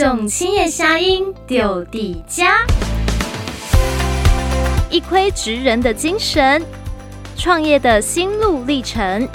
[0.00, 2.64] 送青叶虾英丢底家，
[4.88, 6.64] 一窥职人的精神，
[7.36, 9.28] 创业的心路历程，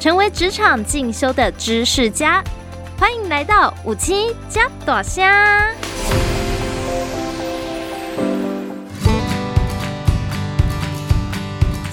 [0.00, 2.42] 成为职场进修的知识家。
[2.98, 5.70] 欢迎来到五七加朵虾。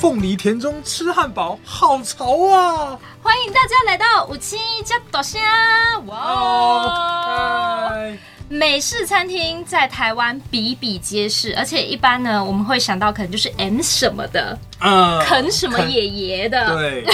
[0.02, 2.98] 凤梨田中吃汉堡，好潮啊！
[3.22, 5.38] 欢迎大家来到五七加大虾。
[6.08, 7.94] 哇.
[8.50, 17.06] 美式餐厅在台湾比比皆是，而且一般呢，我们会想到可能就是 M 什么的，嗯、uh,，肯什么爷爷的，对。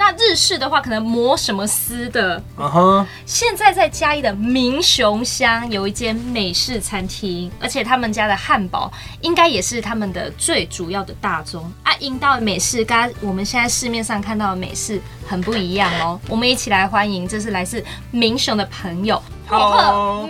[0.00, 2.42] 那日式的话，可能磨什么丝的。
[2.56, 3.06] 嗯哼。
[3.26, 8.90] 现在在嘉义的民雄乡有一间美式餐厅，而且他们家的汉堡
[9.20, 11.92] 应该也是他们的最主要的大宗啊。
[11.98, 16.18] 引到美式，跟我们现在市面上看到的美式很不一样哦。
[16.28, 19.22] 我们一起来欢迎，这是来自民雄的朋友，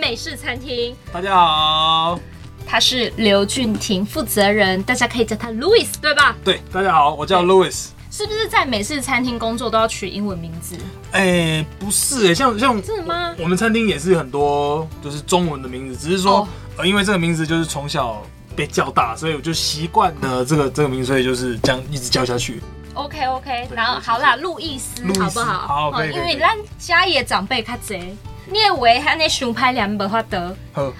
[0.01, 0.93] 美式餐厅。
[1.13, 2.19] 大家好，
[2.67, 6.35] 他是刘俊廷负责人，大家可以叫他 Louis，对吧？
[6.43, 7.91] 对，大家好，我叫 Louis。
[8.11, 10.75] 是不是在美式餐厅工作都要取英文名字？
[11.13, 13.33] 哎、欸，不是哎、欸，像像真的吗？
[13.39, 16.47] 我们餐厅也是很多就是中文的名字，只是说、oh.
[16.77, 18.21] 呃，因为这个名字就是从小
[18.53, 22.61] 被叫大，所以我就习惯了这个这个名字，所以就是这样一直叫下去。
[22.95, 25.67] OK OK，然后好啦，路易斯，好不好？
[25.67, 26.11] 好，可以。
[26.11, 28.03] 因为咱家里的长辈较侪，
[28.45, 30.53] 你以为还那熊拍两本花得？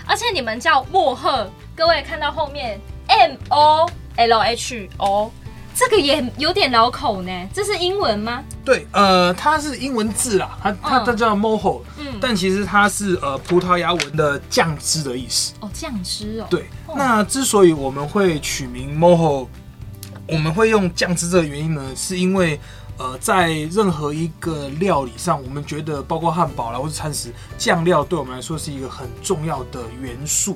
[0.08, 5.30] 而且你们叫莫赫，各位看到后面 M O L H O。
[5.74, 8.44] 这个也有点绕口呢，这是英文吗？
[8.64, 15.54] 对，呃，它是英文字啦，它它它叫 moho，嗯，但其实它是呃葡萄牙文的酱汁的意思。
[15.60, 16.48] 哦，酱汁哦。
[16.50, 19.48] 对，那之所以我们会取名 moho，
[20.28, 22.60] 我们会用酱汁这个原因呢，是因为
[23.02, 30.56] 呃，在任何一个料理上，我们觉得包括汉堡啦或是餐食，酱料对我们来说是一个很重要的元素。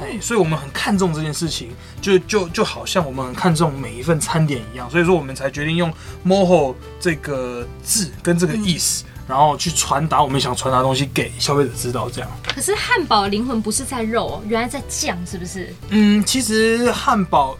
[0.00, 5.92] 哎，所以我们很看重这件事情，就就就好像我们很看重每一份餐点一样，所以说我们才决定用
[6.26, 12.08] moho 这个字跟这个意思，嗯、然后去传达我们想传达的东西给消费者知道。
[12.08, 12.30] 这样。
[12.46, 15.74] 可是汉堡的灵魂不是在肉，原来在酱，是不是？
[15.90, 17.58] 嗯，其实汉堡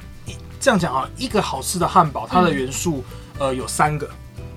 [0.58, 4.08] 这样讲啊，一个好吃的汉堡，它的元素、嗯、呃有三个。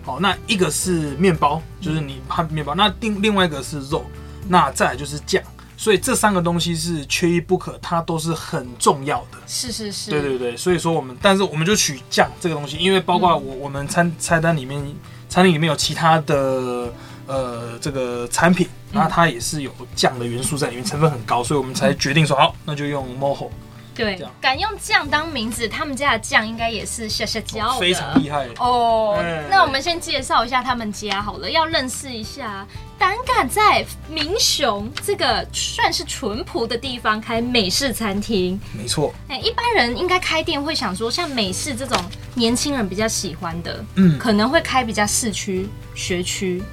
[0.03, 4.05] 好，那一个是面包，就是你汉面包，那另另外一个是肉，
[4.47, 5.43] 那再来就是酱。
[5.75, 9.37] 所以这三个东西是缺一不可，它都是很重要的。
[9.45, 10.09] 是是是。
[10.09, 14.81] 对对对，所以说我们，但是我们就取酱这个东西，因为包括我我们餐菜单里面，
[15.29, 16.91] 餐厅里面有其他的
[17.27, 23.49] 呃这个产品，那它也是有酱的元素在里面，成分很高，所以我们才决定说好，那就用 moho。
[23.97, 29.15] 对，敢用酱当名字，他们家的酱应该也是下下椒的，非常厉害哦。
[29.17, 32.65] Oh, 那我们先介绍一下他们家好了，要认识一下。
[32.99, 39.13] 胆敢在民雄这个算是淳朴的地方开美式餐厅，没错。
[39.27, 42.03] 哎，一般人应该开店会想说，像美式这种
[42.33, 46.63] 年轻人比较喜欢的，嗯，可能会开比较市区学区。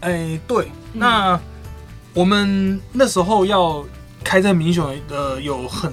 [0.00, 0.70] 哎，对。
[0.92, 1.38] 那
[2.12, 3.84] 我们那时候要
[4.24, 5.92] 开在民雄，呃，有很。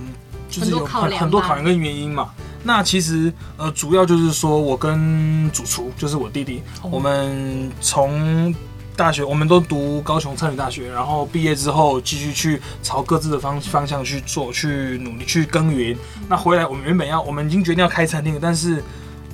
[0.53, 2.30] 就是有很很多考量跟原因嘛，
[2.62, 8.53] 那其实呃主要就是说我跟主厨就是我弟弟，我们从
[8.96, 15.97] 大学我们都读高雄餐饮大学，然后毕业之后继续去朝各自的方方向去做，去努力去耕耘。
[16.30, 18.84] 那回来我们原本要我们已经决定要开餐厅了，但是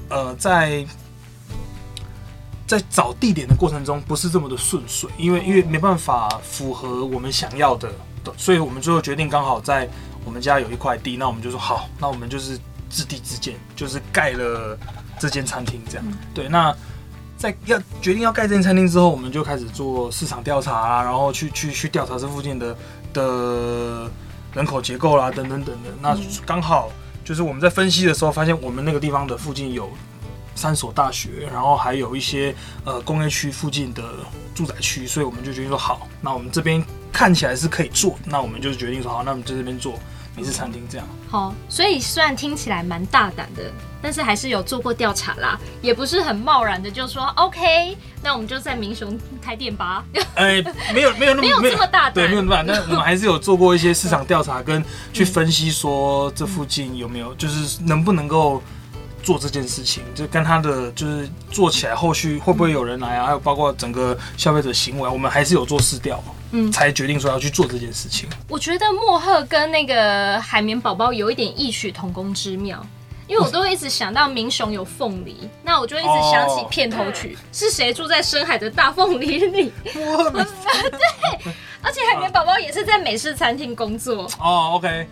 [0.07, 0.85] 呃在
[2.65, 7.91] 在找地点的过程中不是这么的顺遂，因为因为没办法符合我们想要的，
[8.37, 9.89] 所以我们最后决定刚好在。
[10.25, 12.59] 我们家有一块地，那我们就说好，那我们就是
[12.89, 14.77] 自地自建，就是盖了
[15.19, 16.05] 这间餐厅这样。
[16.07, 16.75] 嗯、对，那
[17.37, 22.77] 在要决定要盖这间餐厅之后，我们就开始做市场调查啊，然后去去去调查这附近的
[23.13, 24.11] 的
[24.53, 25.93] 人口结构啦，等等等等。
[26.01, 26.91] 那刚好
[27.23, 29.89] 就是我们在分析的时候，发现我们那个地方的附近有
[30.53, 32.53] 三所大学，然后还有一些
[32.83, 34.03] 呃工业区附近的
[34.53, 36.83] 住宅区，所以我们就决定说好，那我们这边。
[37.11, 39.97] 看起来是可以做，那我们就决定说好，那我们在这边做
[40.39, 41.07] 美式餐厅这样。
[41.29, 43.63] 好，所以虽然听起来蛮大胆的，
[44.01, 50.03] 但是还是有做过调查啦，也不是很贸然的就说 OK，那我们就在民雄开店吧。
[50.35, 52.67] 哎、欸，没有没有那么没有这么大胆，对，没有那么大胆。
[52.67, 58.61] 但我们还是有做过一些市场调查，跟去分析说这附近有没有，就是能不能够。
[59.21, 63.25] 做这件事情，就跟他的就是做起来，后续会不会有人来啊？
[63.25, 68.27] 还有包括整个消费者行为，我们还是有做试调，嗯，才决定说要去做这件事情。
[68.47, 72.83] 我觉得莫赫跟那个海绵宝宝有一点异曲同工之妙，
[73.27, 79.71] 因为我都会一直想到民雄有凤梨，那我就一直想起片头曲，是谁住在深海的大凤梨里？
[79.83, 80.45] 对，
[81.81, 84.29] 而且且海绵宝宝也是在美式餐厅工作。
[84.39, 85.07] 哦，OK。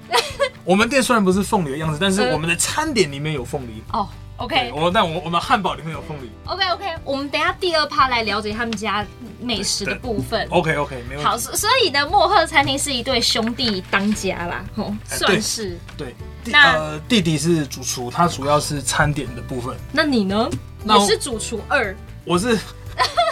[0.63, 3.83] 我们店虽然不是凤梨的样子，但是我们的餐点里面有凤梨。
[3.91, 4.07] 哦
[4.37, 4.71] ，OK。
[4.73, 6.31] 我那我我们汉堡里面有凤梨。
[6.45, 9.05] OK OK，我们等下第二趴来了解他们家
[9.39, 10.47] 美食的部分。
[10.49, 11.25] OK OK，没问题。
[11.25, 15.77] 好，所以呢，莫赫餐厅是一对兄弟当家啦，哦，算是。
[15.97, 16.15] 对。
[16.45, 19.75] 那呃，弟弟是主厨，他主要是餐点的部分。
[19.91, 20.49] 那你呢？
[20.83, 21.95] 你是主厨二。
[22.23, 22.57] 我是。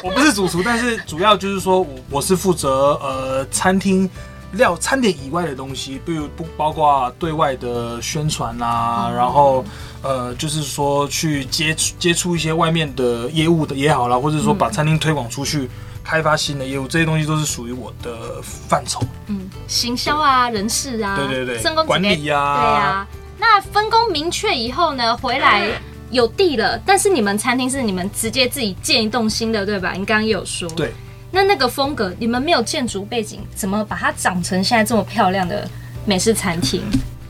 [0.03, 4.07] 我不是主厨，但是主要就是说我我是负责呃餐厅
[4.55, 9.63] 料餐点以外的东西，比如不包括对外的宣传啊，然后
[10.01, 15.69] 呃就是说去接触接触一些外面的业务的也好啦，或者说把餐厅推广出去，
[16.03, 19.01] 开发新的业务，这些东西都是属于我的范畴。
[19.27, 23.07] 嗯，行销啊，人事啊，对对对，管理啊，对啊。
[23.37, 25.69] 那分工明确以后呢，回来。
[26.11, 29.93] 有地了，但是你们餐厅是你们直接自己建一栋新的，对吧？
[29.93, 30.69] 你刚刚也有说。
[30.69, 30.93] 对。
[31.35, 35.69] 那那个风格，你们没有建筑背景，怎么把它长成现在这么漂亮的
[36.05, 36.81] 美式餐厅？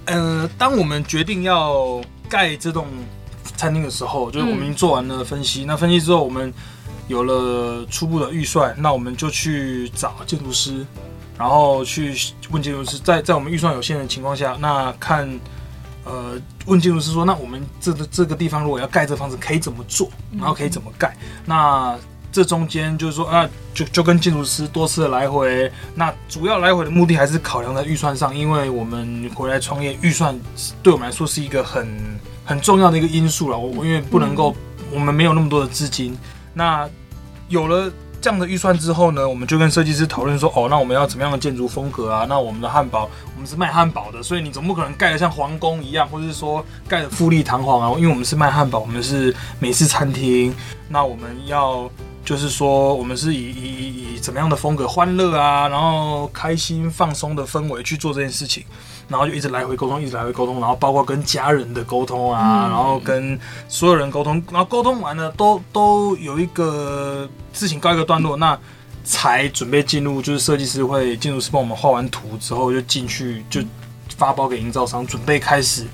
[0.06, 2.00] 呃，当我们决定要
[2.30, 2.86] 盖这栋
[3.58, 5.66] 餐厅的时候，就是我们已经做完了分析。
[5.66, 6.54] 那分析之后，我们
[7.08, 10.86] 有了初步的预算，那我们就去找建筑师，
[11.36, 12.16] 然后去
[12.52, 15.28] 问建筑师，在在我们预算有限的情况下，那看。
[16.08, 20.08] 呃，问建筑师说，那我们这个这个地方如果要盖这房子，可以怎么做？
[20.38, 21.18] 然后可以怎么盖？
[21.48, 21.98] 那
[22.36, 25.72] 这中间就是说，啊，就就跟建筑师多次的来回。
[25.94, 30.38] 那主要来回的目的还是考量在预算上，因为我们回来创业，预算
[30.84, 31.88] 对我们来说是一个很
[32.44, 33.58] 很重要的一个因素了。
[33.58, 34.54] 我因为不能够，
[34.92, 36.14] 我们没有那么多的资金。
[36.54, 36.86] 那
[37.48, 37.90] 有了。
[38.22, 42.26] 这样的预算之后呢，我们就跟设计师讨论说，哦，那我们要怎么样的建筑风格啊？
[42.28, 47.96] 那我们的汉堡，我们是卖汉堡的，所以你总不可能盖得像皇宫一样，或者是说盖得富丽堂皇啊？
[48.00, 50.56] 因为我们是卖汉堡，我们是美式餐厅，
[50.90, 51.88] 那我们要
[52.26, 58.66] 就是说，我们是以以以以怎么样的风格，欢乐啊，然后开心放松的氛围去做这件事情。
[59.08, 63.40] 然后就一直来回沟通，一直来回沟通，然后包括跟家人的沟通啊，嗯、然后跟
[63.70, 68.58] 所有人沟通，然后沟通完了都都有一个事情告一个段落，那
[69.04, 73.62] 才准备进入，就是设计师会建筑师帮我们画完图之后就进去就
[74.18, 75.86] 发包给营造商，准备开始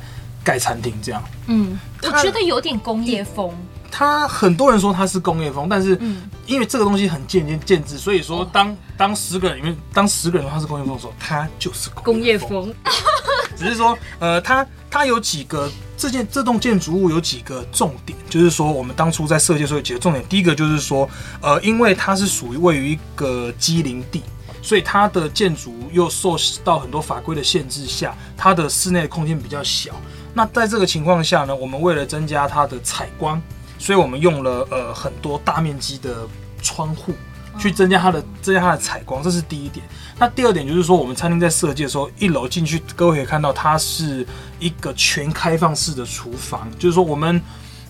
[0.41, 1.21] 盖餐厅这样。
[1.47, 3.53] 嗯，我觉得有点工业风。
[3.91, 5.99] 他很多人说它是工业风，但是
[6.47, 12.73] 因为这个东西很见仁见智，所以说当当十个人里面，当十个人说他是工业风的时候，它就是工业风。
[13.57, 20.25] 只是说，呃，它它有几个这件这栋建筑物有几个重点，就是说我们当初在设计的时候有几个重点。
[20.27, 21.07] 第一个就是说，
[21.41, 24.23] 呃，因为它是属于位于一个机零地，
[24.63, 29.91] 所以它的建筑又受到很多法规的限制下，它的室内空间比较小。
[30.33, 33.39] 那在这个情况下呢，我们为了增加它的采光。
[33.81, 36.27] 所以我们用了呃很多大面积的
[36.61, 37.15] 窗户，
[37.57, 39.83] 去增加它的增加它的采光，这是第一点。
[40.19, 44.23] 那第二点就是说，我们餐厅在设计的时候，一楼进去，各位可以看到它是
[44.59, 47.41] 一个全开放式的厨房，就是说我们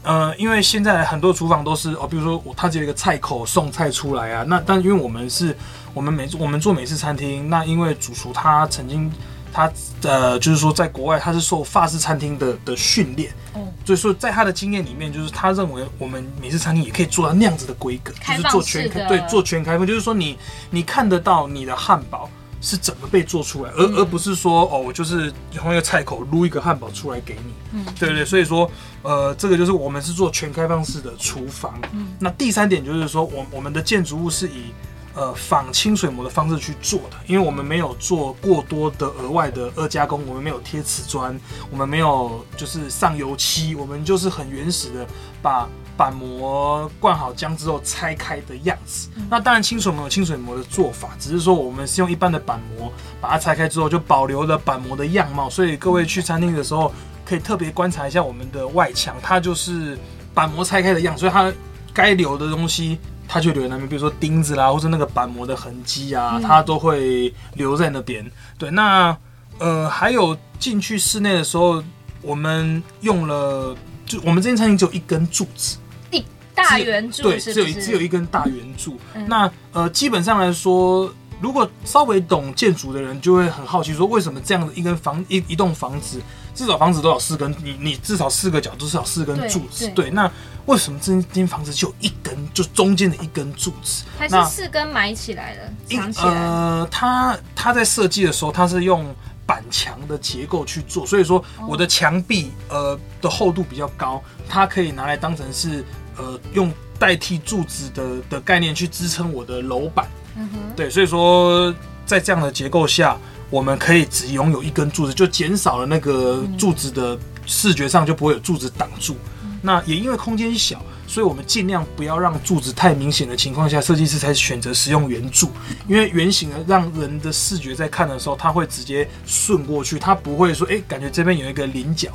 [0.01, 5.53] 呃，因为现在很多厨房都是哦，比如说它只有一个菜口送菜出来啊，那但因为我们是
[5.93, 9.11] 我们美我们做美式餐厅，那因为主厨他曾经。
[9.53, 9.71] 他
[10.03, 20.37] 呃，就是说，在国外他是受法式餐厅的的训练，哦，所以说在他的经验里面，就是他认为我们美式餐厅也可以做到那样子的规格，就是做全开，对，做全开放，就是说你
[20.69, 22.29] 你看得到你的汉堡
[22.61, 28.69] 是怎么被做出来，而而不是说哦，我就是用一个菜口撸一个汉堡出来给你，嗯，对对对，所以说
[29.01, 34.73] 呃，这个就是我们是做全开放式的厨房，嗯，那第三点就是说，我我们的建筑物是以。
[35.13, 41.37] 呃，仿清水模的方式去做的，因为我们没有做过多的额外的二加工，我们没有贴瓷砖，
[41.69, 45.05] 我们没有就是上油漆，我们就是很原始的
[45.41, 49.09] 把板模灌好浆之后拆开的样子。
[49.17, 52.89] 嗯、那当然清水模有清水模的做法，只是说我们是用一般的板模
[53.19, 55.49] 把它拆开之后，就保留了板模的样貌。
[55.49, 56.89] 所以各位去餐厅的时候，
[57.25, 59.99] 可以特别观察一下我们的外墙，它就是
[60.33, 61.51] 板模拆开的样子，所以它
[61.93, 62.97] 该留的东西。
[63.33, 68.29] 它就留在那边，比如说钉子啦，或者那个板模的痕迹啊，嗯、它都会留在那边。
[68.57, 69.17] 对，那
[69.57, 71.81] 呃，还有进去室内的时候，
[72.21, 73.73] 我们用了，
[74.05, 75.77] 就我们这间餐厅只有一根柱子，
[76.11, 76.21] 一
[76.53, 78.99] 大圆柱，对，只有只有一根大圆柱。
[79.13, 81.09] 嗯、那呃，基本上来说，
[81.39, 86.19] 如果稍微懂建筑的人，就会很好奇说，为什么这样的一根房一一栋房子，
[86.53, 90.31] 至少房子都有四根，你你至少四个角都至少四根柱子，对，那。
[90.67, 94.03] 为什么这间房子就有一根，就中间的一根柱子？
[94.15, 95.61] 还是四根埋起来的？
[95.89, 96.31] 藏起来？
[96.31, 105.83] 呃，它它在设计的时候，它是用板墙的结构去做，所以说我的墙壁呃的厚度比较高，它可以拿来当成是
[106.15, 110.07] 呃用代替柱子的的概念去支撑我的楼板。
[110.35, 111.73] 嗯哼，对，所以说。
[112.11, 113.17] 在这样的结构下，
[113.49, 119.15] 我们可以只拥有一根柱子，就减少了那个柱子的视觉上就不会有柱子挡住。
[119.61, 125.51] 那也因为空间小，所以我们尽量不要让柱子太明显的情况下，设计师才选择使用圆柱，
[125.87, 132.09] 因为圆形的让人的视觉在看的时候，它会直接顺过去，它不会说哎、欸，感觉这边有一个棱角。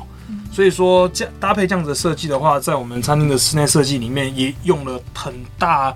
[0.53, 5.91] 所以说这样搭配这样子的设计的话，在我们餐厅的室内设计里面也用了很大，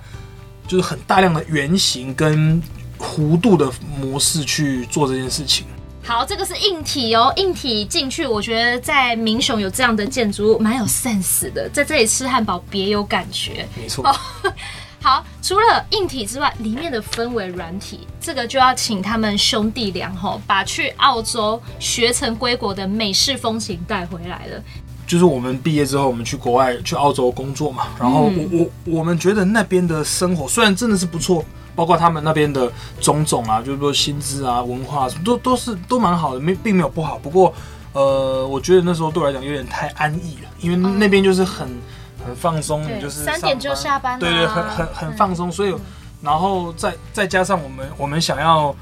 [0.68, 2.60] 就是很大量的圆形跟
[3.02, 5.66] 弧度的模式去做这件事情。
[6.04, 13.68] 好，这个是硬体哦，硬体进去，我觉得在民雄有这样的建筑物蛮有 sense 的，在这里吃汉堡别有感觉。
[13.80, 14.08] 没错。
[14.08, 14.16] 哦，
[15.00, 24.64] 好，除了硬体之外，里面的氛围软体，这个就要请他们兄弟俩吼，把去澳洲学成归国的美式风情带回来了。
[25.06, 31.46] 就是我们毕业之后，我们去国外去澳洲工作嘛，然后我我我们觉得那边的生活虽然真的是不错。
[31.82, 37.18] 包括他们那边的种种啊，就是说薪资啊、文化什么都都是都蛮好的，没并没有不好。
[37.18, 37.52] 不过，
[37.94, 41.68] 呃，我觉得那时候对我来讲有点太安逸了，因为那边就是很
[42.24, 45.52] 很放松，就是三点就下班，对对，很很很放松。
[45.52, 45.74] 所以，
[46.22, 48.76] 然后再再加上我们我们想要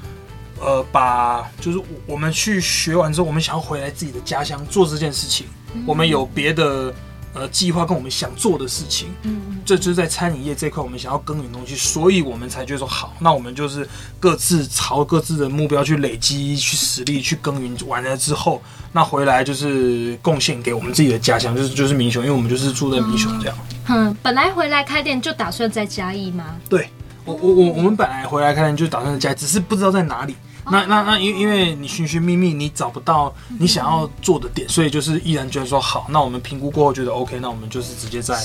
[0.60, 5.46] 呃把就是我们去学完之后，我们想要回来自己的家乡做这件事情，
[5.86, 6.92] 我们有别的。
[7.32, 18.60] 呃，计划跟我们想做的事情，嗯，这就是在餐饮业这块我们想要耕耘的东西，所以我们才觉得说好，那我们就是各自朝各自的目标去累积、去实力、去耕耘完了之后，
[18.90, 23.56] 那回来就是贡献给我们自己的家乡，就是就是民雄，因为我们就是住在民雄这样。
[23.86, 26.56] 嗯，本来回来开店就打算在嘉义吗？
[26.68, 26.90] 对，
[27.24, 30.34] 我我我我们本来回来开店就打算在嘉义，只是不知道在哪里。
[30.66, 38.36] 那那那，因因为你寻寻觅觅，你找不到你想要做的点，所以就是毅然觉得说好，那我们评估过后觉得 OK，那我们就是直接在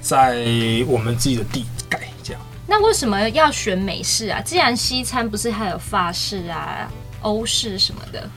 [0.00, 0.44] 在
[0.88, 2.40] 我们自己的地改这样。
[2.66, 4.40] 那为什么要选美式啊？
[4.40, 6.90] 既然西餐不是还有法式啊、
[7.20, 8.30] 欧式什么的？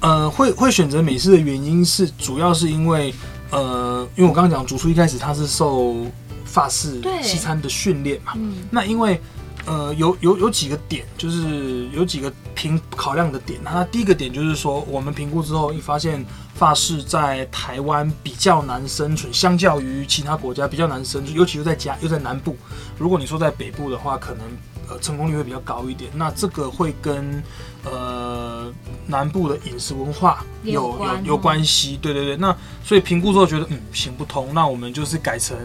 [0.00, 3.14] 呃，会会选择美式的原因是主要是因为
[3.50, 6.06] 呃，因为我刚刚讲主厨一开始他是受
[6.44, 8.32] 法式西餐的训练嘛，
[8.70, 9.20] 那因为。
[9.64, 13.60] 呃，有有有几个点，就是有几个评考量的点。
[13.62, 22.56] 那第一个点就是说，我们评估之后，一发现发饰在台湾比较难生存，相较于其他国家比较难生存，尤其又在家又在南部。
[22.98, 24.44] 如果你说在北部的话，可能
[24.88, 26.10] 呃成功率会比较高一点。
[26.12, 27.40] 那这个会跟
[27.84, 28.72] 呃
[29.06, 31.96] 南部的饮食文化有有有，有关系。
[32.02, 32.52] 对对对，那
[32.82, 35.56] 所以评估之后觉得嗯行不通，那我们就是改成。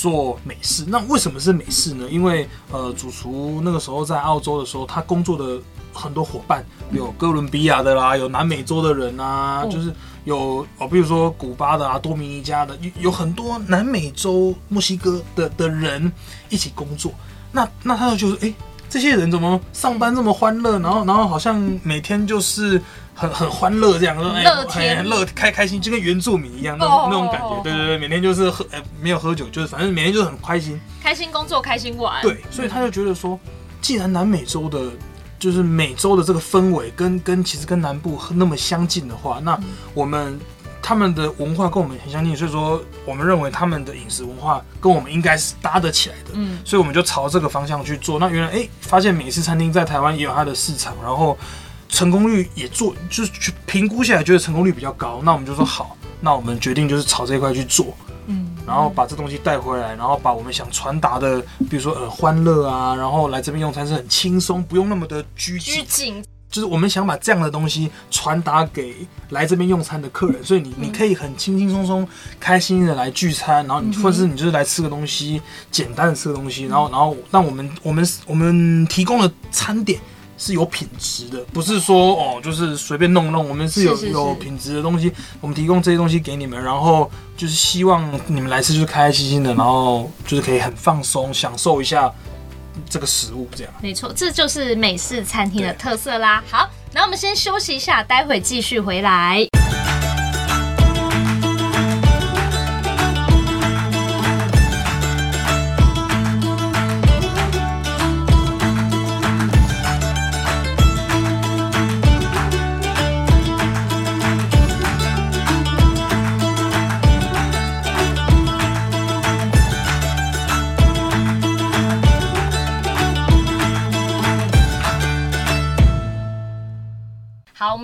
[0.00, 2.08] 做美式，那为什么是美式呢？
[2.10, 5.60] 因为呃，主厨那个时候在澳洲的时候，他工作的
[5.92, 9.92] 很多伙伴有哥伦比亚的啦，有南美洲的人啊，就是
[10.24, 16.10] 有哦，比如说古巴的啊，多米尼加的，有有很多南美洲、墨西哥的的人
[16.48, 17.12] 一起工作。
[17.52, 18.54] 那那他就觉得，哎，
[18.90, 20.78] 这些人怎么上班这么欢乐？
[20.80, 22.82] 然后然后好像每天就是。
[23.12, 27.62] 很很欢乐这样，乐天乐开开心，就跟原住民一样那种那种感觉。
[27.62, 32.22] 对对对，每天就是喝，哎，没有喝酒，就是反正每天就是很开心，开心工作，开心玩。
[32.22, 33.38] 对，所以他就觉得说，
[33.82, 34.80] 既然南美洲的，
[35.38, 39.60] 就是美洲的这个氛围跟跟其实跟南部那么相近的话，那
[39.92, 40.40] 我们
[40.82, 46.30] 他们的文化跟我们很相近，所以说我们认为他们的饮食文化跟我们应该是搭得起来的。
[46.34, 48.18] 嗯，所以我们就朝这个方向去做。
[48.18, 51.38] 那原来哎，发现美式餐厅在台湾也有它的市场，然后。
[51.92, 57.92] 成功率也做，就是去评估下来，觉得成功率比较高，那我们就说好，那我们决定就是朝这一块去做，
[58.26, 68.94] 嗯，然后把这东西带回来，然后把我们想传达的，比如说呃欢乐啊，然后来这边用餐是很轻松，不用那么的拘拘谨，就是我们想把这样的东西传达给
[69.30, 72.06] 来这边用餐的客人，所以你你可以很轻轻松松、
[72.38, 75.40] 开心的来聚餐，然后你或者是你就是来吃个东西，
[75.70, 80.00] 简单的吃个东西，然后然后让我们我们我们提供的餐点。
[80.42, 83.46] 是有品质的，不是说哦，就是随便弄弄。
[83.46, 92.10] 我们是有有品质的东西，我们提供这些东西给你们，然后就是希望你们来吃就是开开心心的，然后就是可以很放松，享受一下
[92.90, 93.72] 这个食物，这样。
[93.80, 96.42] 没错，这就是美式餐厅的特色啦。
[96.50, 99.46] 好，那我们先休息一下，待会继续回来。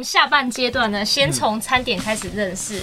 [0.07, 2.81] 下半阶段呢，先从餐点开始认识。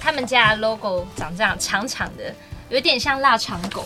[0.00, 2.34] 他们家 logo 长这样，长长的，
[2.70, 3.84] 有点像腊肠狗，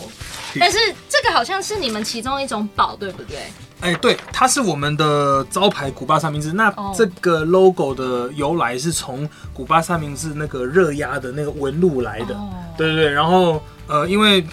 [0.57, 0.77] 但是
[1.09, 3.39] 这个好像是你们其中一种宝，对不对？
[3.81, 6.53] 哎、欸，对，它是我们的招牌古巴三明治。
[6.53, 12.33] 那这个 logo 的由来是从古巴三明治那个热压的那个纹路来的。
[12.35, 14.43] 哦、对对对，然后呃，因为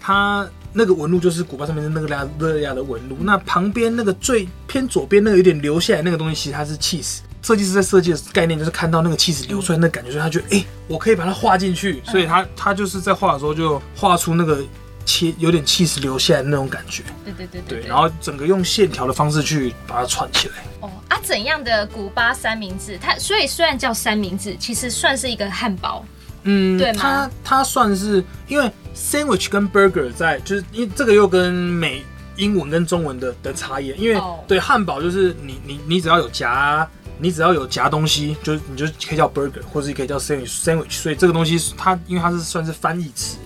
[0.00, 2.06] 它那个纹路就是古巴上面的那个
[2.38, 3.16] 热热亚的纹路。
[3.20, 7.18] 那旁边那个最偏左边那个有点流下来那个东西，其实它是 cheese。
[7.42, 12.02] 设计师在设计的概念就是看到那个 cheese 流出来那感觉，所以他觉得哎、欸，我可以把它画进去。
[12.04, 14.62] 所以他他就是在画的时候就画出那个。
[15.06, 20.54] 切有点气势流下来的那种感觉，对对对对，对，然后整个用线条的方式去把它串起来。
[20.80, 22.98] 哦啊，怎样的古巴三明治？
[22.98, 26.04] 它所以虽然叫三明治，其实算是一个汉堡，
[26.44, 27.00] 嗯，对吗？
[27.00, 32.04] 它它算是因为 sandwich 跟 burger 在，就是因为这个又跟美
[32.36, 43.36] 英文跟中文的的差异，因为、哦、对汉堡就是你你你只要有夹，你只要有夹东西，就是你就可以叫 burger，或者你可以叫 sandwich sandwich，所以这个东西它因为它是算是翻译词。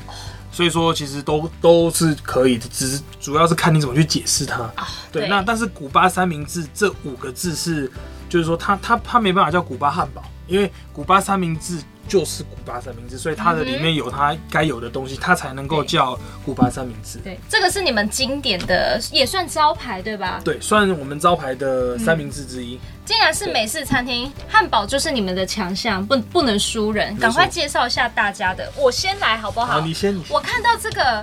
[0.53, 4.63] 所以说，其实都都是可以的，只是主要是看你怎么去解释它。
[4.77, 7.91] 啊、对，对，那但是古巴三明治这五个字是，
[8.29, 17.19] 就是说它它它没办法叫古巴汉堡，因为古巴三明治就是古巴三明治，所以它的里面有它该有的东西，它才能够叫古巴三明治。
[17.19, 20.41] 对，这个是你们经典的，也算招牌对吧？
[20.45, 22.75] 对，算我们招牌的三明治之一。
[22.77, 27.15] 嗯既然是美式餐厅，汉堡就是你们的强项，不不能输人。
[27.19, 29.75] 赶快介绍一下大家的，我先来好不好？
[29.75, 30.19] 好，你先。
[30.31, 31.23] 我看到这个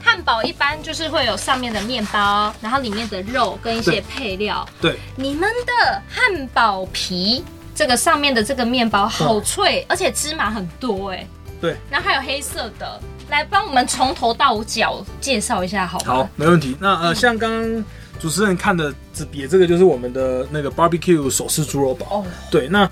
[0.00, 4.64] 汉堡一般就是会有上面的面包，然后里面的肉跟一些配料。
[4.80, 4.92] 对。
[4.92, 7.44] 对你们的汉堡皮，
[7.78, 11.24] 这个上面的这个面包好脆，嗯、而且芝麻很多哎。
[11.60, 11.76] 对。
[11.88, 16.04] 然后还有黑色的，来帮我们从头到脚介绍一下好吗？
[16.04, 16.76] 好，没问题。
[16.80, 17.84] 那呃，像刚刚。
[18.18, 22.16] 主持人看的这别这个就是我们的那个 barbecue 手撕猪肉堡。
[22.16, 22.90] 哦，对，那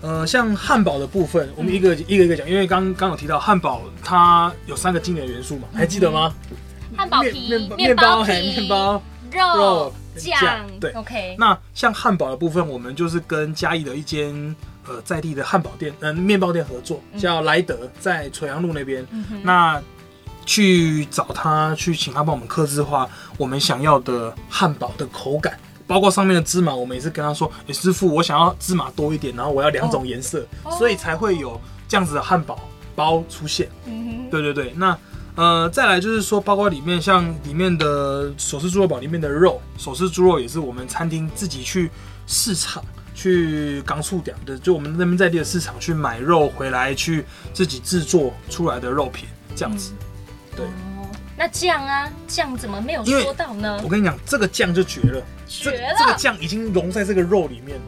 [0.00, 6.32] 呃，像汉堡的部分，我们一个、嗯、一个一个讲，因为刚刚有提到汉堡，它有三个经典元素嘛，还记得吗？
[6.96, 9.02] 汉堡皮、面包、还有面包、
[9.32, 10.66] 肉、肉酱。
[10.80, 11.36] 对，OK。
[11.38, 14.34] 那像汉堡的部分，我们就是跟嘉义的一间
[14.86, 19.06] 呃在地的汉堡店，嗯、呃，面包店合作，叫莱德，在垂杨路那边。
[19.10, 19.82] 嗯、那
[20.46, 32.58] 去找他，去请他帮我们刻制化我们想要的汉堡的口感，包括上面的芝麻，我们也是跟他说：“欸、师傅，我想要芝麻多一点，然后我要两种颜色，哦、所以才会有这样子的汉堡
[32.94, 33.68] 包出现。
[33.86, 34.96] 嗯哼”对对对，那
[35.36, 41.90] 呃，再来就是说，包括里面像里面的手撕猪肉堡里面的肉，手撕猪肉也是我们餐厅自己去
[42.26, 49.92] 市场去刚出点的，就我们那边在地的市场去买肉回来，去自己制作出来的肉品这样子。
[49.92, 50.06] 嗯
[50.56, 53.80] 对哦，那酱啊，酱怎么没有说到呢？
[53.82, 55.92] 我跟你讲，这个酱就绝了，绝了！
[55.98, 57.82] 这个酱已经融在这个肉里面了。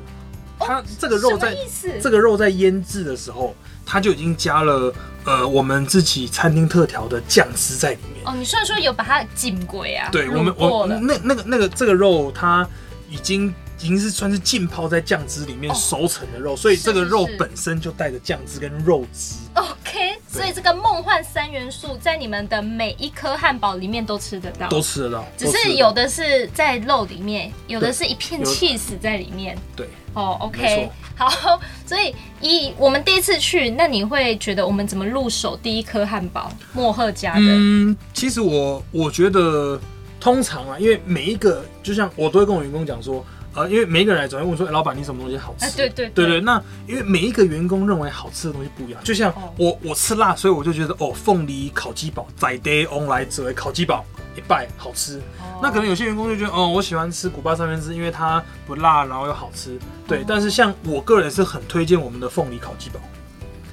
[0.59, 1.56] 它这个肉在
[2.02, 3.54] 这个肉在腌制的时候，
[3.85, 4.92] 它就已经加了
[5.26, 8.24] 呃我们自己餐厅特调的酱汁在里面。
[8.24, 12.66] 哦，你虽然说有把它浸过呀，对我们我那那个那个这个肉它
[13.10, 13.52] 已经。
[13.78, 19.34] 已经是算是浸泡在酱汁里面熟成的肉，哦、所以这个肉本身就带着酱汁跟肉汁。
[19.52, 25.26] OK，所以这个梦幻三元素在你们的每一颗汉堡里面都吃得到，都吃得到。
[25.36, 29.54] 只是有的是在肉里面，有的是一片起司在里面。
[29.76, 29.86] 对，
[30.16, 31.61] 哦，OK，好。
[31.87, 36.50] 所以一我们第一次去，那你会觉得我们怎么入手第一颗汉堡？
[36.72, 37.40] 莫赫家的。
[37.42, 39.79] 嗯，其实我我觉得
[40.18, 43.24] 通常啊，因为每一个就像我都会跟我员工讲说。
[43.57, 45.75] 呃，因为每一个人来总会问说，哎，老板你什么东西好吃？
[45.75, 46.40] 对对对对。
[46.42, 54.05] 那因为每一个员工认为好吃的东西不一样，就像我我吃辣，所以我就觉得哦，凤梨烤鸡堡在 day on 来者烤鸡堡
[54.37, 55.23] 一拜好吃。
[55.62, 59.79] 那可能有些员工就觉得，哦，我喜欢吃古巴三明治，因为它不辣，然后又好吃。
[60.07, 63.01] 对，但是像我个人是很推荐我们的凤梨烤鸡堡。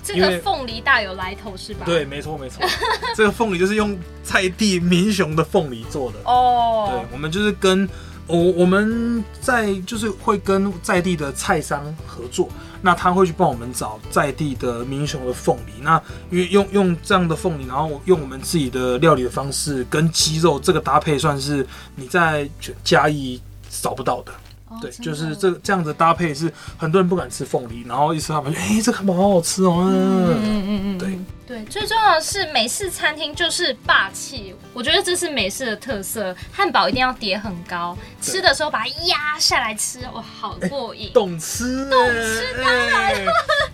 [0.02, 1.86] 这个凤梨大有来头是吧？
[1.86, 2.66] 对，没错没错。
[3.16, 6.90] 这个凤梨就是用菜地民雄的凤梨做的哦。
[6.90, 7.90] 对，我们就是跟。
[8.28, 12.50] 我我们在就是会跟在地的菜商合作，
[12.82, 22.50] 那他会去帮我们找在地的民雄的凤梨，那因为用用这样的凤梨，然后用我们自己的料理的方式跟鸡肉这个搭配，算是你在
[22.84, 24.32] 嘉义找不到的。
[24.82, 29.86] 对，就是这这样子搭配是很多人不敢吃凤梨，然后一吃他们就哎，这汉堡好好吃哦。
[29.90, 36.36] 嗯嗯嗯嗯，对对，最重要的是美式餐厅就是霸气，我觉得这是美式的特色。
[36.52, 41.12] 汉堡一定要叠很高，吃的时候把它压下来吃，哇，好过瘾。
[41.14, 43.26] 懂吃，懂吃当然，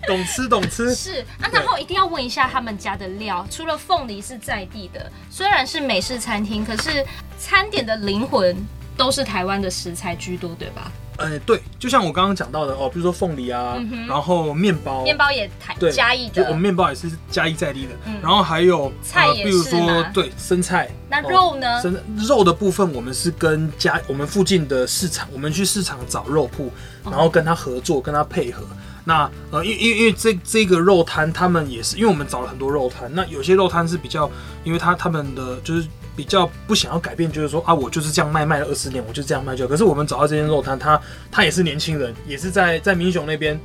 [0.06, 1.48] 懂吃懂吃是啊。
[1.52, 7.04] 然后一定要问一下他们家的料，除了凤梨是在地的，虽然是美式餐厅，可是
[7.38, 8.56] 餐点的灵魂。
[9.00, 10.92] 都是台湾的食材居多，对吧？
[11.16, 21.80] 呃，对，就像我刚刚讲到的哦，比如说凤梨啊，嗯、然后面包，面包也台嘉义的，就我们面包也是嘉义在地的，嗯、然后还有菜也是、呃、比如说对生菜，那肉呢？
[21.80, 26.70] 生、哦、肉的部分，我们是跟家我们附近的市场，我们去市场找肉铺，
[27.04, 28.62] 然后跟他合作，跟他配合。
[29.04, 34.30] 那呃，因因因为这这个肉摊，他们也是，因为我们找了很多肉摊，那有些肉摊是比较，
[34.62, 35.86] 因为他他们的就是。
[36.20, 39.66] 比较不想要改变，就是说啊，我就是这样卖卖了二十年，我就这样卖就。
[39.66, 43.58] 可是我们找到这间肉摊，他他也是年轻人，也是在在民雄那边，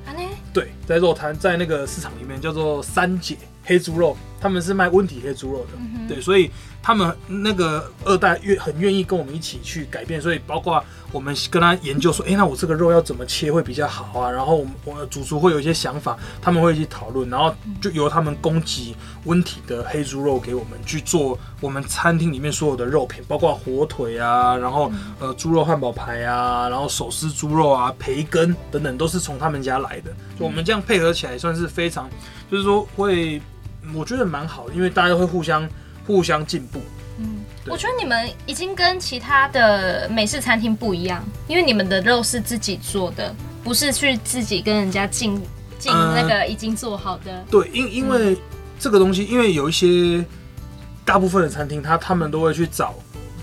[0.54, 6.50] 对，在肉摊在那个市场里面叫做三姐黑猪肉，他们是卖温体黑猪肉的，嗯、对，所以。
[6.86, 14.30] 他们那个二代愿很愿意跟我们一起去改变，所以包括我们跟他研究说，哎，那我这个肉要怎么切会比较好啊？
[14.30, 30.12] 然后我们主厨会有一些想法，他们会一起讨论，然后就由他们供给温体的黑猪肉给我们去做我们餐厅里面所有的肉品，包括火腿啊，然后呃猪肉汉堡排啊，然后手撕猪肉啊，培根等等都是从他们家来的。
[30.38, 32.08] 就我们这样配合起来算是非常，
[32.52, 33.42] 就是说会
[33.92, 35.68] 我觉得蛮好的，因为大家会互相。
[36.06, 36.82] 互相进步。
[37.18, 45.42] 嗯，我觉得你们已经跟其他的美式餐厅不一样，因为你们的肉是自己做的，不是去自己跟人家进
[45.80, 47.32] 进那个已经做好的。
[47.32, 48.38] 呃、对，因因为
[48.78, 50.26] 这个东西，因为有一些
[51.06, 52.94] 大部分的餐厅，他他们都会去找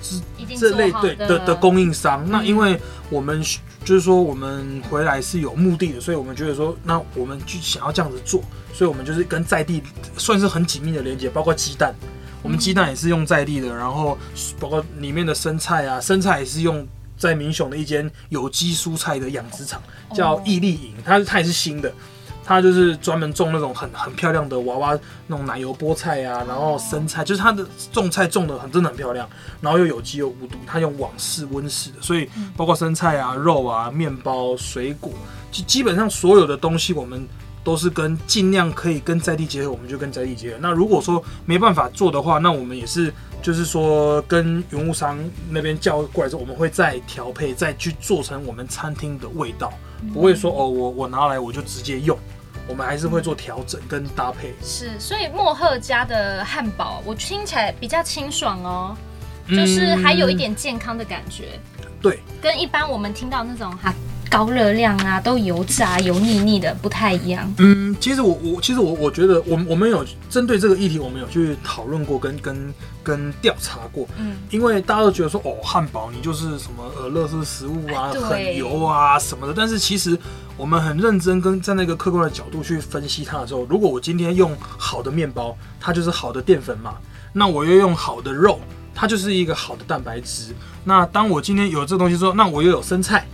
[0.03, 2.23] 这这类对的的供应商。
[2.27, 3.43] 嗯、那因为我们
[3.85, 8.43] 就是说我们回来是有目的的，所以我们觉得说，那我们就想要这样子做，
[8.75, 9.83] 所以我们就是跟在地
[10.19, 11.95] 算是很紧密的连接，包括鸡蛋。
[12.43, 14.19] 我们鸡蛋也是用在地的，然后
[14.59, 19.81] 包括里面的生菜啊，生菜也是用在民雄的一间有机蔬菜的养殖场，
[20.13, 21.93] 叫毅力营，它它也是新的，
[22.45, 29.29] 它就是专门种那种很很漂亮的娃娃那种奶油菠菜啊，然后生菜，就是它的种菜种的很真的很漂亮，
[29.61, 35.13] 然后又有机又无毒，它用网式温室的，所以包括生菜啊、肉啊、面包、水果，
[35.53, 37.27] 就基本上所有的东西我们。
[37.65, 40.59] 都是跟尽量可以跟在地结合，我们就跟在地结合。
[40.61, 45.19] 那如果说没办法做的话，那我们也是就是说跟云雾商
[45.51, 49.73] 那边叫过来之后，我们会再调配，再去做成我们餐厅的味道，
[50.13, 52.19] 不会说哦，我我拿来我就直接用，
[52.67, 54.55] 我们还是会做调整跟搭配。
[54.63, 58.97] 是，所以莫赫家的汉堡，我听起来比较清爽哦，
[59.49, 61.61] 就是还有一点健康的感觉。
[61.79, 63.95] 嗯、对，跟一般我们听到那种哈。
[64.33, 67.53] 高热量啊，都油炸、油腻腻的，不太一样。
[67.59, 74.09] 嗯，其实我我其实我我觉得，我们我们有针对这个议题，我们有去讨论过跟，跟跟跟调查过。
[74.17, 79.53] 嗯，因为大家都觉得说，哦，汉堡你就是什么呃，垃圾食物啊，哎、很油啊什么的。
[79.55, 80.19] 但是其实
[80.57, 86.95] 我们很认真跟在那个客观的角度去分析它的时候，如果我今天用好的面包，它就是好的淀粉嘛。
[87.35, 88.59] 那我又用好的肉，
[88.95, 90.55] 它就是一个好的蛋白质。
[90.85, 93.27] 那当我今天有这东西之后，那我又有生菜。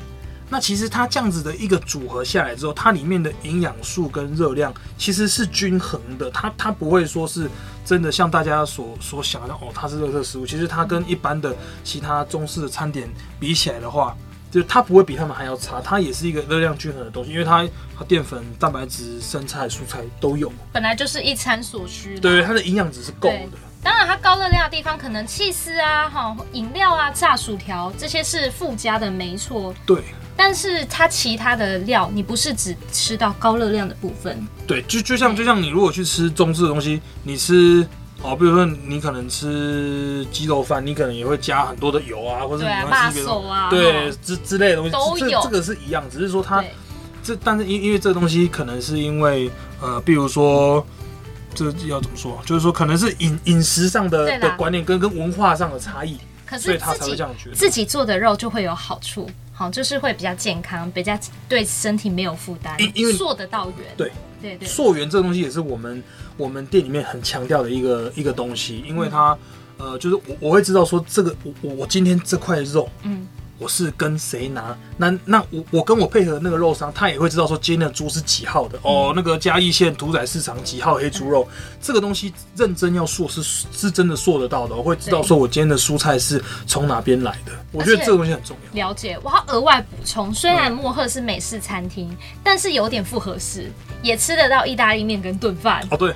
[0.51, 7.51] 那其实它这样子的一个组合下来之后，它里面的营养素跟热量其实是均衡的，它它不会说是
[7.85, 10.47] 真的像大家所所想的哦，它是垃圾食物。
[10.47, 13.09] 其实它跟一般的其他中式的餐点
[13.39, 14.17] 比起来的话，
[14.51, 22.19] 就它不会比他们还要差，它也是一个热量均衡的东西，因为它它淀粉、蛋白质、生菜、蔬菜都有，本来就是一餐所需。
[22.19, 23.59] 对，它的营养值是够的。
[23.81, 29.75] 当然，它高热量的地方可能气司啊、哈饮料啊、炸薯条这些是附加的，没错。
[29.87, 30.03] 对。
[30.41, 34.41] 但是它其他的料，你不是只吃到高热量的部分。
[34.69, 37.85] 对，就就像就像你如果去吃中式的东西，你吃
[38.23, 45.43] 哦，比如说你可能吃鸡肉饭，你可能也会加很多的油啊，或者你会吃别的啊，对之之类的东西都有这。
[45.43, 46.65] 这个是一样，只是说它
[47.21, 50.87] 这，但是因因为这东西可能是因为呃，比如说
[51.53, 59.29] 这要怎么说，就是说可能是饮饮食上的的观念跟跟文化上的差异，可是所以他才会这样觉得自己做的肉就会有好处。
[59.59, 61.19] 好，就是会比较健康，比较
[61.49, 63.89] 对身体没有负担，因为溯得到源。
[63.97, 66.01] 对对对，溯源这个东西也是我们
[66.37, 69.37] 我们店里面很强调的一个一个东西，因为它、
[69.79, 73.27] 嗯、呃，就是我我会知道说这个我我今天这块肉，嗯。
[73.59, 74.77] 我是跟谁拿？
[74.97, 79.13] 那那我我跟我配合的那个肉商，他也会知道说今天的猪是几号的、嗯、哦。
[79.17, 84.75] 那个嘉义县屠宰市场几号黑猪肉，嗯、这个东西认真要说是是真的做得到的。
[84.75, 87.53] 我会知道说我今天的蔬菜是从哪边来的。
[87.73, 88.89] 我觉得这个东西很重要。
[88.89, 93.71] 了解，我要额外补充，虽然莫赫是美式餐厅，嗯、但是有点复合式，
[94.03, 95.87] 也吃得到意大利面跟炖饭。
[95.91, 96.15] 哦，对。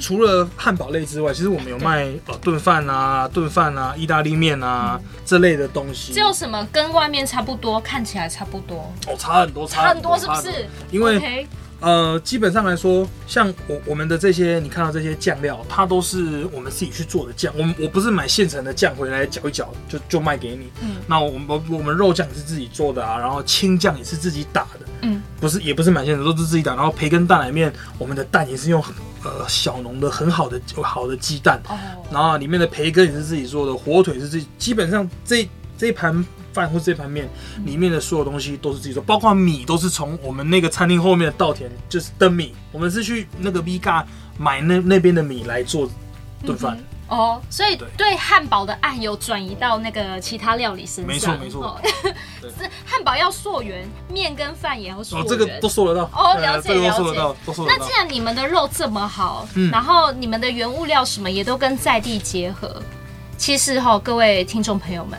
[0.00, 6.12] 除了汉堡类之外，其实我们有卖呃炖饭啊、炖饭啊、意大利面啊、嗯、这类的东西。
[6.12, 8.92] 只有什么跟外面差不多，看起来差不多？
[9.06, 10.66] 哦，差很多，差很多，是不是？
[10.90, 11.46] 因为
[11.80, 17.52] 呃，基本上来说，像我我们的这些你看到这些酱料，它都是我们自己去做的酱。
[17.56, 20.70] 我们我不是买现成的酱回来搅一搅就就卖给你。
[20.80, 24.86] 嗯，那我们我们肉酱也是自己做的啊，然后青酱也是自己打的。
[25.02, 26.74] 嗯，不是也不是买现成，都是自己打。
[26.74, 28.82] 然后培根蛋奶面，我们的蛋也是用
[29.22, 31.60] 呃小农的很好的好的鸡蛋。
[31.68, 31.76] 哦。
[32.10, 34.48] 然后里面的培根也是自己做的，火腿是自己。
[34.56, 36.24] 基本上这这一盘。
[36.56, 37.28] 饭或这盘面
[37.66, 44.06] 里面的所有东西都是自己做，包括米都是从我们那个餐厅后面的稻田就是的米，我们是去那个 V 嘎
[44.38, 45.86] 买那那边的米来做
[46.46, 46.78] 顿饭。
[47.08, 51.06] 哦，所以对汉堡的爱有转移到那个其他料理身上。
[51.06, 51.64] 没错没错。
[51.64, 51.80] 哦、
[52.42, 55.24] 是汉堡要溯源，面跟饭也要溯源。
[55.24, 56.10] 哦，这个都溯得到。
[56.12, 57.64] 哦，了解了解。
[57.64, 62.82] 那既然你们的肉这么好，嗯、然后你们的原物料什么也都跟在地结合，
[63.38, 65.18] 其实哈、哦，各位听众朋友们。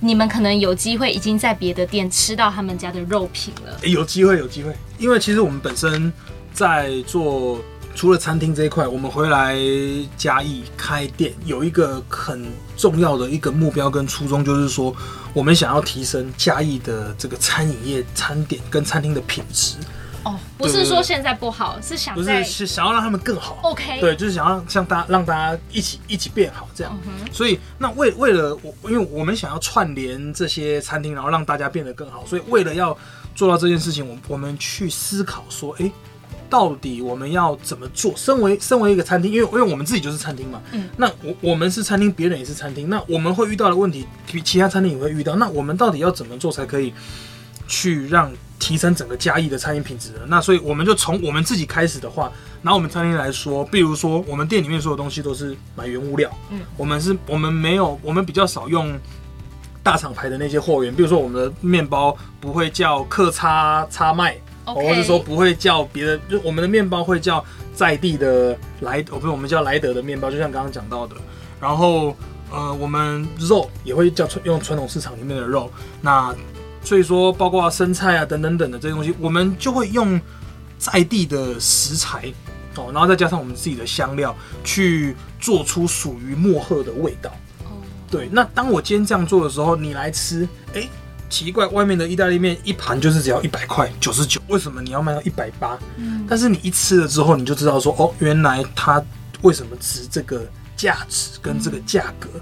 [0.00, 3.78] 你们可能有机会已经在别的店吃到他们家的肉品了。
[3.86, 4.74] 有机会，有机会。
[4.98, 6.12] 因为其实我们本身
[6.52, 7.60] 在做，
[7.94, 9.56] 除了餐厅这一块，我们回来
[10.16, 14.94] 嘉义开店，有一个很重要的一个目标跟初衷，就是说
[15.34, 19.76] 我们想要提升嘉义的这个餐饮业餐点跟餐厅的品质。
[20.22, 23.58] 哦，不是说现在不好，是想不是是想要让他们更好。
[23.62, 26.98] OK，对，就是想要像大家让大家一起一起变好这样。
[27.32, 32.24] 所以那为为了我，因为我们想要串联这些餐厅，然后让大家变得更好。
[32.26, 32.96] 所以为了要
[33.34, 35.90] 做到这件事情，我我们去思考说，哎，
[36.50, 38.12] 到底我们要怎么做？
[38.14, 45.34] 身为身为一个餐厅，因为因为我们自己就是餐厅嘛，嗯，那我我们是餐厅，别人也是餐厅，那我们会遇到的问题，比其他餐厅也会遇到。
[45.36, 46.92] 那我们到底要怎么做才可以
[47.66, 48.30] 去让？
[48.60, 58.96] 提升整个嘉义的餐饮品质的，那所以我们就从我们自己开始的话，拿我们餐厅来说，比如说我们店里面所有东西都是买原物料，嗯，我们是，我们没有，我们比较少用
[59.82, 64.74] 大厂牌的那些货源，比如说我们的面包不会叫客差差卖，Okay.
[64.74, 67.42] 或者说不会叫别的，就我们的面包会叫
[67.74, 71.16] 在地的莱，哦不是我们叫莱德的面包，就像刚刚讲到的，
[71.58, 72.14] 然后
[72.50, 75.70] 呃我们肉也会叫用传统市场里面的肉，
[76.02, 76.34] 那。
[76.82, 80.20] 所以说，包括生菜啊等等等的这些东西，我们就会用
[80.78, 82.32] 在地的食材
[82.76, 87.30] 哦，然后再加上我们自己的香料，去做出属于墨赫的味道。
[87.64, 87.76] 哦，
[88.10, 88.28] 对。
[88.32, 90.88] 那当我今天这样做的时候，你来吃，哎，
[91.28, 95.78] 奇怪，外面的意大利面一盘就是只要一百块九十九，为什么你要卖到一百八？
[95.96, 99.02] 嗯，但是你一吃了之后，你就知道说，哦，原来它
[99.42, 102.30] 为什么值这个价值跟这个价格。
[102.34, 102.40] 嗯、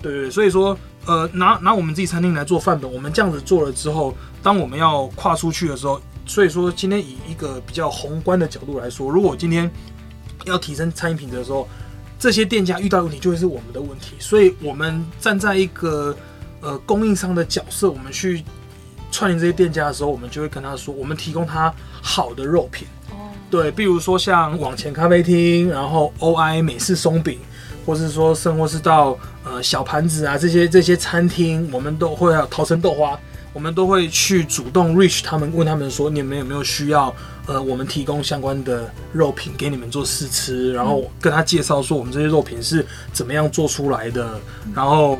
[0.00, 0.78] 对对，所以说。
[1.04, 9.68] 呃，拿拿我们自己餐厅来做范本，我们这样子做了之后，当我们要跨出去的时候，所以说今天以一个比较宏观的角度来说，如果今天
[10.44, 11.68] 要提升餐饮品质的时候，
[12.20, 16.16] 这些店家遇到的问题就会是我们的问题，所以我们站在一个
[16.60, 18.44] 呃供应商的角色，我们去
[19.10, 27.40] 串联这些店家的时候，我们就会跟他说，我们提供他好的肉品，哦，对，比如说像往前咖啡厅，然后 OI 美式松饼。
[27.84, 29.18] 或是说，甚或是到呃
[29.62, 33.18] 小盘子啊这些这些餐厅，我们都会有桃城豆花，
[33.52, 37.14] 我们都会去主动 reach 他们，问他们说，你们有没有需要
[37.46, 44.40] 呃我们提供相关的肉品给你们做试吃，然后跟他介绍说我们这些肉品是怎么样做出来的，
[44.74, 45.18] 然后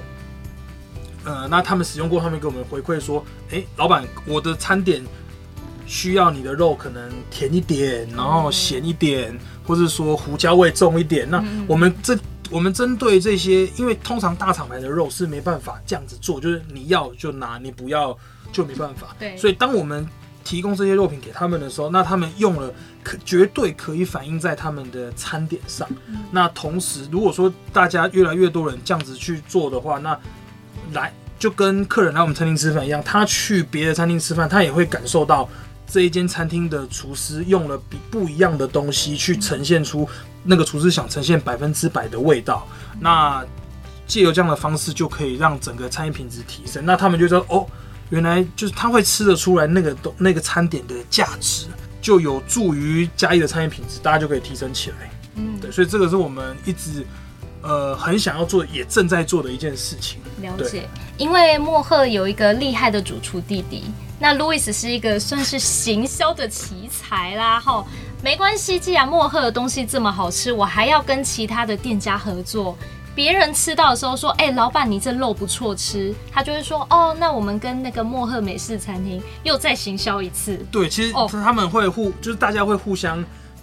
[1.25, 5.03] 呃那他们使用过，他们给我们回馈说，哎，老板，我的餐点
[5.87, 12.19] 需要你的肉可能甜一点，然后咸一点，或者说胡椒味重一点，那我们这。
[12.53, 18.17] 我们针对这些，因为通常大厂牌的肉是没办法这样子做，就是你要就拿，你不要
[18.53, 19.17] 就没办法。
[19.19, 20.07] 对，所以当我们
[20.45, 25.89] 提供这些肉品给他们的时候，那他们用了可绝对可以反映在他们的餐点上。
[26.09, 30.19] 嗯、那同时，如果说大家越来越多人这样子去做的话，那
[30.93, 35.49] 来就跟客人来我们餐厅吃饭一样，他去别的餐厅吃饭，他也会感受到
[35.93, 40.09] 这一间餐厅的厨师用了比不一样的东西去呈现出。
[40.43, 42.67] 那个厨师想呈现百分之百的味道，
[42.99, 43.45] 那
[44.07, 46.85] 借由这样的方式就可以让整个餐饮品质提升。
[46.85, 47.65] 那他们就说：“哦，
[48.11, 51.67] 原来就是他会吃得出来那个东那个餐点的价值，
[52.01, 57.07] 就有助于嘉义的餐饮品质，大家就可以提升起来。”嗯，对，所以这个是我们一直
[57.63, 60.19] 呃很想要做，也正在做的一件事情。
[60.41, 63.85] 了解，因为莫赫有一个厉害的主厨弟弟，
[64.23, 67.85] 那 Louis 是一个算是行销的奇才啦，哈。
[68.23, 72.79] 没关系，既然莫赫的东西这么好吃，我还要跟其他的店家合作。
[73.17, 83.23] 别人吃到的时候说：“哎、欸，老板，你这肉不错吃。”他就会说：“哦，那我们跟那个莫赫美式餐厅又再行销一次。”对，其实哦，他们会互，就是大家会互相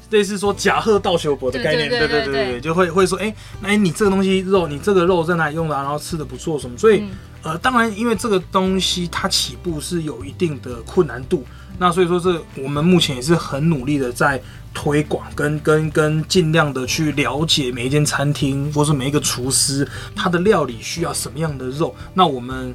[0.10, 7.10] 类似说假贺道修博的概念，对对对对对，就会会说，哎、欸，那你这个东西肉，你这个肉在哪里用的、啊，然后吃的不错什么，所以、嗯、
[7.44, 11.46] 呃，当然因为这个东西它起步是有一定的困难度，
[11.78, 14.42] 那所以说这我们目前也是很努力的在
[14.74, 22.74] 推广，跟跟跟尽量的去了解每一间餐厅或是每一个厨师他的料理需要什么样的肉，那我们。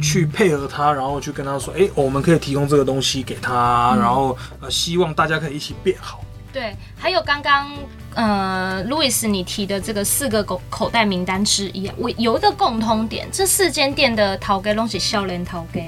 [0.00, 6.24] 去配合他，然后去跟他说，哎、欸，我们可以提供这个东西给他，嗯、然后呃，希望大家可以一起变好。
[6.52, 7.70] 对，还有刚刚
[8.14, 15.80] 呃，路易斯你提的这个四个口口袋名单之一啊，我有一个共通点，这四间店的头家都是少年头家，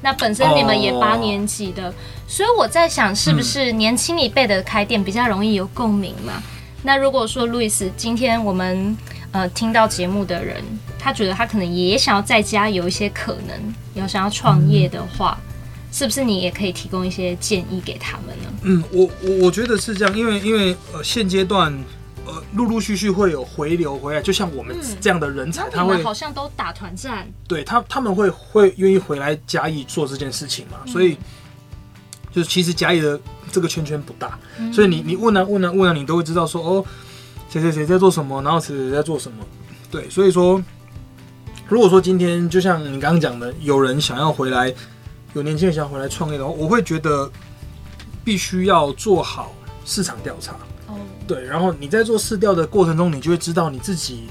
[0.00, 1.92] 那本身你们也八年级的，
[2.26, 6.42] 所以我在想，是不是年轻一辈的开店比较容易有共鸣嘛？
[6.82, 8.96] 那如果说路易斯，今天我们
[9.32, 10.64] 呃听到节目的人。
[10.98, 15.38] 他觉得他可能也想要在家有一些可能，要想要创业的话，
[15.92, 18.52] 是不是你也可以提供一些建议给他们呢？
[18.62, 21.72] 嗯，我我我觉得是这样，因为因为呃现阶段
[22.26, 30.78] 呃陆陆续续会有回流回来，就像我们这样的人才，嗯、他们好像都打团战，对他他们会会愿意回来嘉义做这件事情嘛？
[30.84, 31.16] 嗯、所以
[32.30, 33.18] 就是其实嘉义的
[33.50, 36.84] 这个圈圈不大，嗯、所以你你问啊问啊问啊，你都会知道说哦
[37.48, 39.38] 谁谁谁在做什么，然后谁谁在做什么，
[39.90, 40.62] 对，所以说。
[41.68, 44.72] 如果说今天就像你刚刚讲的，有人想要回来，
[45.36, 47.30] 有年轻人想要回来创业的话，我会觉得
[48.24, 49.52] 必须要做好
[49.84, 50.54] 市场调查。
[50.86, 50.94] 哦，
[51.28, 54.28] 对，然后你在做市调的过程中，你就会知道你自己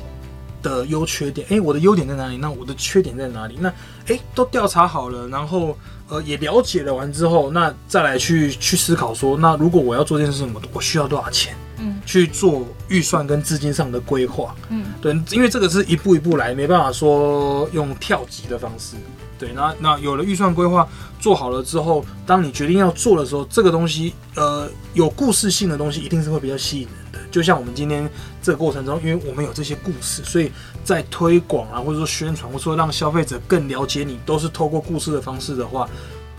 [0.63, 1.45] 的优缺点。
[1.51, 2.37] 哎，我的优点在哪里？
[2.37, 3.55] 那我的缺点在哪里？
[3.61, 3.71] 那
[4.07, 5.77] 诶，都调查好了，然后
[6.09, 11.55] 呃也了解了完之后，那再来去去思考说，那如果我要做这件事情，我我需要多少钱？
[11.77, 14.55] 嗯，去做预算跟资金上的规划。
[14.69, 18.95] 嗯，对，因为这个是一步一步来，没办法说用跳级的方式。
[19.37, 20.87] 对，那那有了预算规划
[21.19, 27.19] 做好了之后，当你决定要做的时候，这个东西呃有故事性的东西一定是会比较吸引人的。
[27.29, 28.09] 就像我们今天
[28.41, 30.51] 这个过程中，因为我们有这些故事，所以
[30.83, 35.89] 在推广啊，或者说宣传，或者说让消费者更了解你，都是透过故事的方式的话，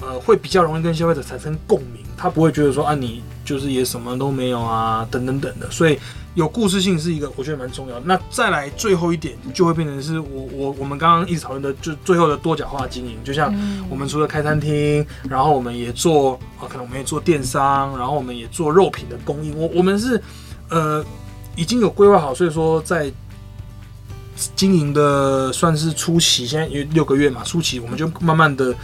[0.00, 2.02] 呃，会比较容易跟消费者产生共鸣。
[2.16, 5.98] 他不会觉得说啊，你就是也什么都没有啊，等等等的，所以
[6.34, 8.02] 有故事性是一个我觉得蛮重要的。
[8.04, 13.16] 那再来最后一点，就会变成是我我我们刚刚一直讨论的，就最后的多角化经营。
[13.24, 13.54] 就像
[13.88, 19.56] 我们除了开餐厅，然后我们也做啊，可能我们也做电商，然后我们也做肉品的供应。
[19.56, 20.20] 我我们是
[20.68, 21.02] 呃
[21.54, 23.10] 已经有规划好，所以说在
[24.54, 28.74] 经营的算是初期，现在有六个月嘛，初期我们就慢慢的。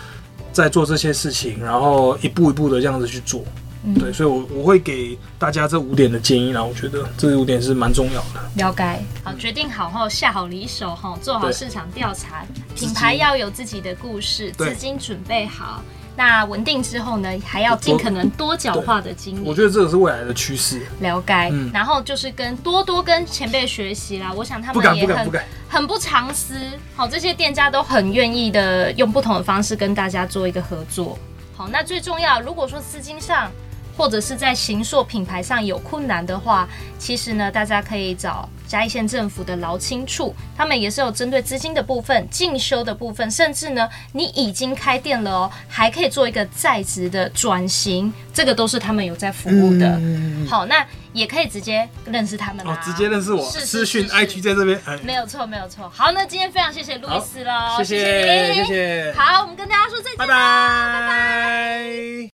[0.52, 3.42] 在做这些事情，然后一步一步的这样子去做，
[3.84, 8.40] 嗯、对，所以我，我我会给大家这五点的建议，啦我觉得这五点是蛮重要的。
[8.56, 15.82] 了解，好，决定好后下好离手哈，做好市场调查，品牌要有自己的故事，资金准备好。
[16.14, 19.44] 那稳定之后呢，还要尽可能多角化的经营。
[19.46, 20.82] 我觉得这个是未来的趋势。
[21.00, 24.30] 了解，嗯、然后就是跟多多跟前辈学习啦。
[24.30, 25.38] 我想他们也很不
[25.70, 26.54] 很不藏私。
[26.94, 31.18] 好，这些店家都很愿意的用不同的方式跟大家做一个合作。
[31.56, 33.50] 好，那最重要，如果说资金上
[33.96, 38.48] 或者是在行硕品牌上有困难的话，其实呢，大家可以找。
[38.68, 49.86] 嘉义县政府的劳青处，他们也是有针对资金的部分、进修的部分，甚至呢，你已经开店了哦，还可以做一个在职的转型，这个都是他们有在服务的。
[50.00, 55.92] 嗯、好，那也可以直接认识他们哦，直接认识我，私讯 IG 在这边，哎、没有错，没有错。
[55.94, 59.14] 好，那今天非常谢谢路易斯喽，谢谢，谢谢，谢谢。
[59.14, 62.31] 好，我们跟大家说再见，拜拜，拜拜。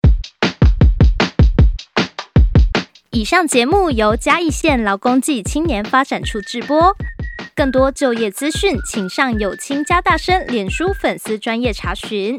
[3.10, 6.94] 以上节目由嘉义县劳工暨青年发展处制播，
[7.54, 12.38] 更多就业资讯，请上有青嘉大声脸书粉丝专业查询。